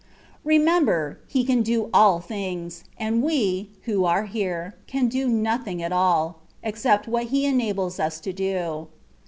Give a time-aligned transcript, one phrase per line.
[0.43, 5.91] Remember, He can do all things, and we, who are here, can do nothing at
[5.91, 8.87] all, except what He enables us to do.